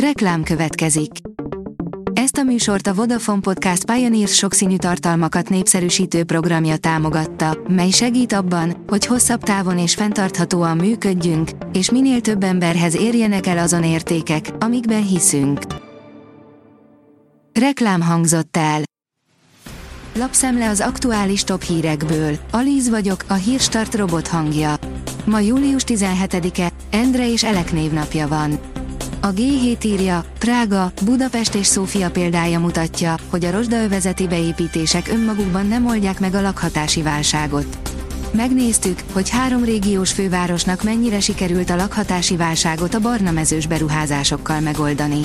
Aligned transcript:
Reklám 0.00 0.42
következik. 0.42 1.10
Ezt 2.12 2.36
a 2.36 2.42
műsort 2.42 2.86
a 2.86 2.94
Vodafone 2.94 3.40
Podcast 3.40 3.84
Pioneers 3.84 4.34
sokszínű 4.34 4.76
tartalmakat 4.76 5.48
népszerűsítő 5.48 6.24
programja 6.24 6.76
támogatta, 6.76 7.58
mely 7.68 7.90
segít 7.90 8.32
abban, 8.32 8.84
hogy 8.86 9.06
hosszabb 9.06 9.42
távon 9.42 9.78
és 9.78 9.94
fenntarthatóan 9.94 10.76
működjünk, 10.76 11.50
és 11.72 11.90
minél 11.90 12.20
több 12.20 12.42
emberhez 12.42 12.96
érjenek 12.96 13.46
el 13.46 13.58
azon 13.58 13.84
értékek, 13.84 14.50
amikben 14.58 15.06
hiszünk. 15.06 15.60
Reklám 17.52 18.02
hangzott 18.02 18.56
el. 18.56 18.80
Lapszemle 20.14 20.68
az 20.68 20.80
aktuális 20.80 21.44
top 21.44 21.62
hírekből. 21.62 22.38
Alíz 22.50 22.88
vagyok, 22.88 23.24
a 23.28 23.34
hírstart 23.34 23.94
robot 23.94 24.28
hangja. 24.28 24.74
Ma 25.24 25.38
július 25.38 25.82
17-e, 25.86 26.72
Endre 26.90 27.30
és 27.30 27.44
Elek 27.44 27.72
névnapja 27.72 28.28
van. 28.28 28.75
A 29.20 29.32
G7 29.32 29.84
írja, 29.84 30.24
Prága, 30.38 30.92
Budapest 31.04 31.54
és 31.54 31.66
Szófia 31.66 32.10
példája 32.10 32.58
mutatja, 32.58 33.14
hogy 33.30 33.44
a 33.44 33.50
rozsdaövezeti 33.50 34.26
beépítések 34.26 35.08
önmagukban 35.08 35.66
nem 35.66 35.86
oldják 35.86 36.20
meg 36.20 36.34
a 36.34 36.40
lakhatási 36.40 37.02
válságot. 37.02 37.78
Megnéztük, 38.32 38.98
hogy 39.12 39.30
három 39.30 39.64
régiós 39.64 40.12
fővárosnak 40.12 40.82
mennyire 40.82 41.20
sikerült 41.20 41.70
a 41.70 41.76
lakhatási 41.76 42.36
válságot 42.36 42.94
a 42.94 43.00
barna 43.00 43.30
mezős 43.30 43.66
beruházásokkal 43.66 44.60
megoldani. 44.60 45.24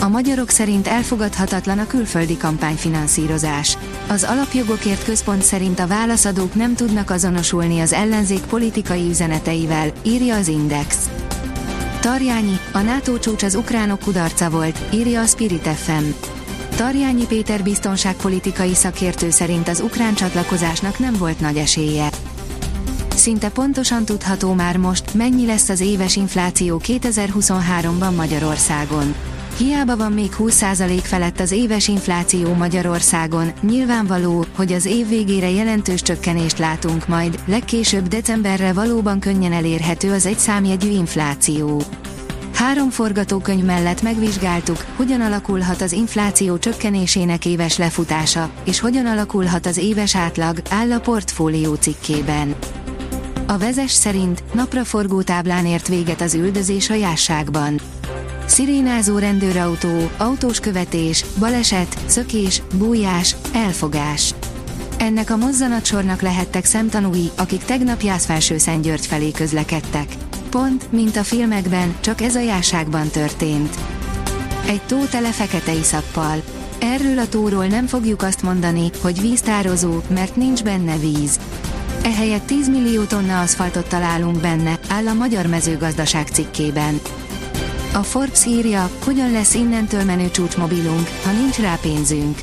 A 0.00 0.08
magyarok 0.08 0.48
szerint 0.48 0.86
elfogadhatatlan 0.86 1.78
a 1.78 1.86
külföldi 1.86 2.36
kampányfinanszírozás. 2.36 3.78
Az 4.08 4.24
alapjogokért 4.24 5.04
központ 5.04 5.42
szerint 5.42 5.78
a 5.78 5.86
válaszadók 5.86 6.54
nem 6.54 6.74
tudnak 6.74 7.10
azonosulni 7.10 7.80
az 7.80 7.92
ellenzék 7.92 8.40
politikai 8.40 9.08
üzeneteivel, 9.08 9.92
írja 10.02 10.36
az 10.36 10.48
Index. 10.48 11.08
Tarjányi, 12.04 12.58
a 12.72 12.78
NATO 12.78 13.18
csúcs 13.18 13.42
az 13.42 13.54
ukránok 13.54 13.98
kudarca 13.98 14.50
volt, 14.50 14.78
írja 14.92 15.20
a 15.20 15.26
Spirit 15.26 15.68
FM. 15.68 16.04
Tarjányi 16.76 17.26
Péter 17.26 17.62
biztonságpolitikai 17.62 18.74
szakértő 18.74 19.30
szerint 19.30 19.68
az 19.68 19.80
ukrán 19.80 20.14
csatlakozásnak 20.14 20.98
nem 20.98 21.14
volt 21.18 21.40
nagy 21.40 21.56
esélye. 21.56 22.08
Szinte 23.14 23.48
pontosan 23.48 24.04
tudható 24.04 24.52
már 24.52 24.76
most, 24.76 25.14
mennyi 25.14 25.46
lesz 25.46 25.68
az 25.68 25.80
éves 25.80 26.16
infláció 26.16 26.80
2023-ban 26.84 28.16
Magyarországon. 28.16 29.14
Hiába 29.58 29.96
van 29.96 30.12
még 30.12 30.32
20% 30.38 31.00
felett 31.02 31.40
az 31.40 31.50
éves 31.50 31.88
infláció 31.88 32.54
Magyarországon, 32.54 33.52
nyilvánvaló, 33.60 34.44
hogy 34.56 34.72
az 34.72 34.84
év 34.84 35.08
végére 35.08 35.50
jelentős 35.50 36.02
csökkenést 36.02 36.58
látunk 36.58 37.08
majd, 37.08 37.38
legkésőbb 37.46 38.08
decemberre 38.08 38.72
valóban 38.72 39.20
könnyen 39.20 39.52
elérhető 39.52 40.12
az 40.12 40.26
egyszámjegyű 40.26 40.88
infláció. 40.88 41.82
Három 42.54 42.90
forgatókönyv 42.90 43.64
mellett 43.64 44.02
megvizsgáltuk, 44.02 44.84
hogyan 44.96 45.20
alakulhat 45.20 45.82
az 45.82 45.92
infláció 45.92 46.58
csökkenésének 46.58 47.46
éves 47.46 47.76
lefutása, 47.76 48.50
és 48.64 48.80
hogyan 48.80 49.06
alakulhat 49.06 49.66
az 49.66 49.76
éves 49.76 50.16
átlag, 50.16 50.56
áll 50.70 50.92
a 50.92 51.00
portfólió 51.00 51.74
cikkében. 51.74 52.54
A 53.46 53.58
vezes 53.58 53.90
szerint 53.90 54.42
napraforgó 54.54 55.22
táblán 55.22 55.66
ért 55.66 55.88
véget 55.88 56.20
az 56.20 56.34
üldözés 56.34 56.90
a 56.90 56.94
jásságban. 56.94 57.80
Szirénázó 58.46 59.18
rendőrautó, 59.18 60.10
autós 60.16 60.60
követés, 60.60 61.24
baleset, 61.38 61.98
szökés, 62.06 62.62
bújás, 62.74 63.36
elfogás. 63.52 64.34
Ennek 64.98 65.30
a 65.30 65.36
mozzanatsornak 65.36 66.22
lehettek 66.22 66.64
szemtanúi, 66.64 67.30
akik 67.36 67.64
tegnap 67.64 68.00
Jászfelső 68.00 68.58
Szentgyörgy 68.58 69.06
felé 69.06 69.30
közlekedtek. 69.30 70.06
Pont, 70.50 70.92
mint 70.92 71.16
a 71.16 71.22
filmekben, 71.22 71.94
csak 72.00 72.20
ez 72.20 72.34
a 72.34 72.40
járságban 72.40 73.08
történt. 73.08 73.74
Egy 74.66 74.82
tó 74.82 75.04
tele 75.04 75.30
fekete 75.30 75.72
iszappal. 75.72 76.42
Erről 76.78 77.18
a 77.18 77.28
tóról 77.28 77.66
nem 77.66 77.86
fogjuk 77.86 78.22
azt 78.22 78.42
mondani, 78.42 78.90
hogy 79.02 79.20
víztározó, 79.20 80.00
mert 80.08 80.36
nincs 80.36 80.62
benne 80.62 80.96
víz. 80.96 81.38
Ehelyett 82.02 82.46
10 82.46 82.68
millió 82.68 83.02
tonna 83.02 83.40
aszfaltot 83.40 83.88
találunk 83.88 84.40
benne, 84.40 84.78
áll 84.88 85.06
a 85.06 85.14
Magyar 85.14 85.46
Mezőgazdaság 85.46 86.26
cikkében. 86.26 87.00
A 87.94 88.02
Forbes 88.02 88.46
írja, 88.46 88.90
hogyan 89.04 89.32
lesz 89.32 89.54
innentől 89.54 90.04
menő 90.04 90.30
csúcsmobilunk, 90.30 91.08
ha 91.24 91.32
nincs 91.32 91.56
rá 91.56 91.78
pénzünk. 91.82 92.38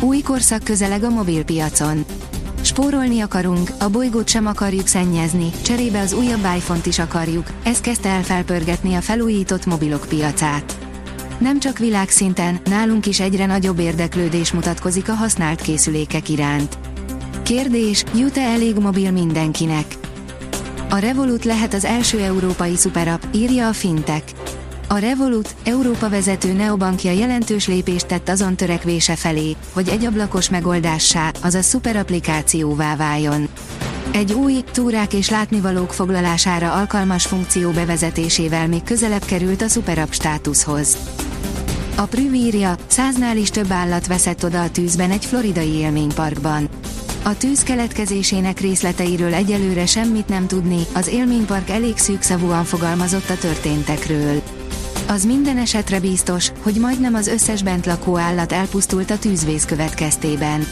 Új 0.00 0.20
korszak 0.20 0.64
közeleg 0.64 1.02
a 1.02 1.10
mobilpiacon. 1.10 2.04
Spórolni 2.60 3.20
akarunk, 3.20 3.70
a 3.78 3.88
bolygót 3.88 4.28
sem 4.28 4.46
akarjuk 4.46 4.86
szennyezni, 4.86 5.50
cserébe 5.64 6.00
az 6.00 6.12
újabb 6.12 6.48
iPhone-t 6.56 6.86
is 6.86 6.98
akarjuk, 6.98 7.46
ez 7.62 7.80
kezdte 7.80 8.08
el 8.08 8.22
felpörgetni 8.22 8.94
a 8.94 9.00
felújított 9.00 9.66
mobilok 9.66 10.06
piacát. 10.08 10.78
Nem 11.38 11.60
csak 11.60 11.78
világszinten, 11.78 12.60
nálunk 12.64 13.06
is 13.06 13.20
egyre 13.20 13.46
nagyobb 13.46 13.78
érdeklődés 13.78 14.52
mutatkozik 14.52 15.08
a 15.08 15.14
használt 15.14 15.60
készülékek 15.60 16.28
iránt. 16.28 16.78
Kérdés, 17.42 18.04
jut-e 18.14 18.42
elég 18.42 18.76
mobil 18.76 19.10
mindenkinek? 19.10 19.96
A 20.90 20.96
Revolut 20.96 21.44
lehet 21.44 21.74
az 21.74 21.84
első 21.84 22.20
európai 22.20 22.76
szuperap, 22.76 23.26
írja 23.32 23.68
a 23.68 23.72
Fintech. 23.72 24.24
A 24.88 24.98
Revolut, 24.98 25.54
Európa 25.64 26.08
vezető 26.08 26.52
neobankja 26.52 27.10
jelentős 27.10 27.66
lépést 27.66 28.06
tett 28.06 28.28
azon 28.28 28.56
törekvése 28.56 29.16
felé, 29.16 29.56
hogy 29.72 29.88
egy 29.88 30.04
ablakos 30.04 30.50
megoldássá, 30.50 31.30
azaz 31.42 31.64
szuperapplikációvá 31.66 32.96
váljon. 32.96 33.48
Egy 34.12 34.32
új, 34.32 34.64
túrák 34.72 35.12
és 35.12 35.30
látnivalók 35.30 35.92
foglalására 35.92 36.72
alkalmas 36.72 37.26
funkció 37.26 37.70
bevezetésével 37.70 38.68
még 38.68 38.82
közelebb 38.82 39.24
került 39.24 39.62
a 39.62 39.68
szuperapp 39.68 40.10
státuszhoz. 40.10 40.96
A 41.96 42.02
Prüv 42.02 42.34
írja, 42.34 42.76
száznál 42.86 43.36
is 43.36 43.50
több 43.50 43.70
állat 43.70 44.06
veszett 44.06 44.44
oda 44.44 44.62
a 44.62 44.70
tűzben 44.70 45.10
egy 45.10 45.24
floridai 45.24 45.72
élményparkban. 45.72 46.68
A 47.22 47.36
tűz 47.36 47.62
keletkezésének 47.62 48.60
részleteiről 48.60 49.34
egyelőre 49.34 49.86
semmit 49.86 50.28
nem 50.28 50.46
tudni, 50.46 50.80
az 50.94 51.06
élménypark 51.08 51.70
elég 51.70 51.98
szűkszavúan 51.98 52.64
fogalmazott 52.64 53.30
a 53.30 53.38
történtekről. 53.38 54.42
Az 55.08 55.24
minden 55.24 55.58
esetre 55.58 56.00
biztos, 56.00 56.52
hogy 56.62 56.74
majdnem 56.74 57.14
az 57.14 57.26
összes 57.26 57.62
bent 57.62 57.86
lakó 57.86 58.16
állat 58.16 58.52
elpusztult 58.52 59.10
a 59.10 59.18
tűzvész 59.18 59.64
következtében. 59.64 60.66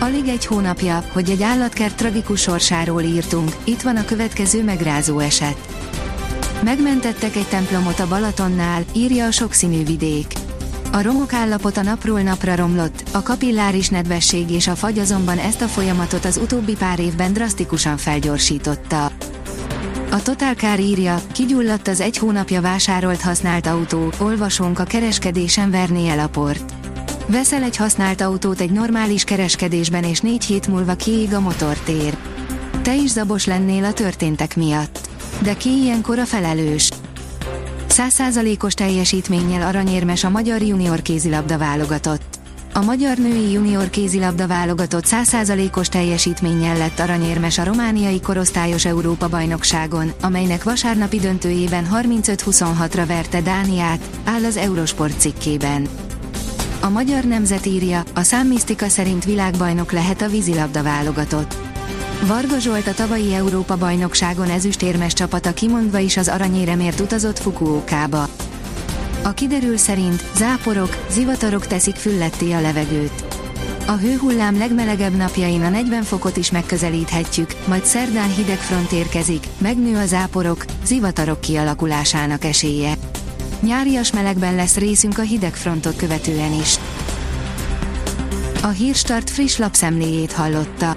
Alig 0.00 0.28
egy 0.28 0.46
hónapja, 0.46 1.04
hogy 1.12 1.30
egy 1.30 1.42
állatkert 1.42 1.96
tragikus 1.96 2.40
sorsáról 2.40 3.02
írtunk, 3.02 3.50
itt 3.64 3.82
van 3.82 3.96
a 3.96 4.04
következő 4.04 4.64
megrázó 4.64 5.18
eset. 5.18 5.56
Megmentettek 6.62 7.36
egy 7.36 7.48
templomot 7.48 8.00
a 8.00 8.08
Balatonnál, 8.08 8.84
írja 8.92 9.26
a 9.26 9.30
sokszínű 9.30 9.84
vidék. 9.84 10.32
A 10.92 11.02
romok 11.02 11.32
állapota 11.32 11.82
napról 11.82 12.20
napra 12.20 12.54
romlott, 12.56 13.02
a 13.12 13.22
kapilláris 13.22 13.88
nedvesség 13.88 14.50
és 14.50 14.66
a 14.66 14.74
fagy 14.74 14.98
azonban 14.98 15.38
ezt 15.38 15.62
a 15.62 15.66
folyamatot 15.66 16.24
az 16.24 16.36
utóbbi 16.36 16.76
pár 16.76 17.00
évben 17.00 17.32
drasztikusan 17.32 17.96
felgyorsította. 17.96 19.12
A 20.14 20.22
Total 20.22 20.54
Car 20.54 20.80
írja, 20.80 21.20
kigyulladt 21.32 21.88
az 21.88 22.00
egy 22.00 22.18
hónapja 22.18 22.60
vásárolt 22.60 23.20
használt 23.20 23.66
autó, 23.66 24.12
olvasónk 24.18 24.78
a 24.78 24.84
kereskedésen 24.84 25.70
verné 25.70 26.08
el 26.08 26.18
a 26.18 26.28
port. 26.28 26.72
Veszel 27.26 27.62
egy 27.62 27.76
használt 27.76 28.20
autót 28.20 28.60
egy 28.60 28.70
normális 28.70 29.24
kereskedésben 29.24 30.04
és 30.04 30.20
négy 30.20 30.44
hét 30.44 30.66
múlva 30.66 30.94
kiég 30.94 31.34
a 31.34 31.40
motortér. 31.40 32.16
Te 32.82 32.94
is 32.94 33.10
zabos 33.10 33.46
lennél 33.46 33.84
a 33.84 33.92
történtek 33.92 34.56
miatt. 34.56 35.08
De 35.42 35.56
ki 35.56 35.68
ilyenkor 35.68 36.18
a 36.18 36.24
felelős? 36.24 36.90
Százszázalékos 37.86 38.74
teljesítménnyel 38.74 39.62
aranyérmes 39.66 40.24
a 40.24 40.30
magyar 40.30 40.62
junior 40.62 41.02
kézilabda 41.02 41.58
válogatott. 41.58 42.33
A 42.76 42.82
magyar 42.82 43.16
női 43.18 43.50
junior 43.50 43.90
kézilabda 43.90 44.46
válogatott 44.46 45.04
100%-os 45.06 45.88
teljesítménnyel 45.88 46.76
lett 46.76 46.98
aranyérmes 46.98 47.58
a 47.58 47.64
romániai 47.64 48.20
korosztályos 48.20 48.84
Európa-bajnokságon, 48.84 50.12
amelynek 50.20 50.64
vasárnapi 50.64 51.18
döntőjében 51.18 51.88
35-26-ra 51.92 53.04
verte 53.06 53.40
Dániát, 53.40 54.00
áll 54.24 54.44
az 54.44 54.56
Eurosport 54.56 55.20
cikkében. 55.20 55.88
A 56.80 56.88
magyar 56.88 57.24
nemzet 57.24 57.66
írja, 57.66 58.02
a 58.14 58.22
számmisztika 58.22 58.88
szerint 58.88 59.24
világbajnok 59.24 59.92
lehet 59.92 60.22
a 60.22 60.28
vízilabda 60.28 60.82
válogatott. 60.82 61.54
Varga 62.26 62.58
Zsolt 62.58 62.86
a 62.86 62.94
tavalyi 62.94 63.34
Európa-bajnokságon 63.34 64.50
ezüstérmes 64.50 65.12
csapata 65.12 65.52
kimondva 65.52 65.98
is 65.98 66.16
az 66.16 66.28
aranyéremért 66.28 67.00
utazott 67.00 67.38
Fukuokába. 67.38 68.28
A 69.24 69.32
kiderül 69.32 69.76
szerint 69.76 70.24
záporok, 70.36 71.04
zivatarok 71.10 71.66
teszik 71.66 71.94
fülletté 71.94 72.52
a 72.52 72.60
levegőt. 72.60 73.24
A 73.86 73.92
hőhullám 73.92 74.58
legmelegebb 74.58 75.16
napjain 75.16 75.62
a 75.62 75.68
40 75.68 76.02
fokot 76.02 76.36
is 76.36 76.50
megközelíthetjük, 76.50 77.50
majd 77.68 77.84
szerdán 77.84 78.34
hideg 78.34 78.56
front 78.56 78.92
érkezik, 78.92 79.46
megnő 79.58 79.96
a 79.96 80.06
záporok, 80.06 80.64
zivatarok 80.84 81.40
kialakulásának 81.40 82.44
esélye. 82.44 82.94
Nyárias 83.60 84.12
melegben 84.12 84.54
lesz 84.54 84.76
részünk 84.76 85.18
a 85.18 85.22
hidegfrontot 85.22 85.96
követően 85.96 86.52
is. 86.52 86.74
A 88.62 88.68
Hírstart 88.68 89.30
friss 89.30 89.56
lapszemléjét 89.56 90.32
hallotta. 90.32 90.96